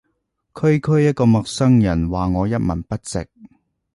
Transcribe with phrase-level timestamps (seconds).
[0.59, 3.27] 區區一個陌生人話我一文不值